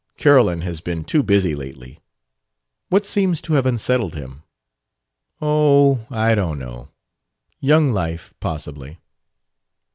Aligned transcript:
Carolyn 0.17 0.61
has 0.61 0.81
been 0.81 1.03
too 1.03 1.21
busy 1.21 1.53
lately. 1.53 1.99
What 2.89 3.05
seems 3.05 3.39
to 3.43 3.53
have 3.53 3.67
unsettled 3.67 4.15
him?" 4.15 4.41
"Oh, 5.39 6.07
I 6.09 6.33
don't 6.33 6.57
know. 6.57 6.89
Young 7.59 7.89
life, 7.89 8.33
possibly." 8.39 8.97